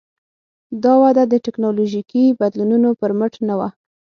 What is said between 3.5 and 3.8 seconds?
وه.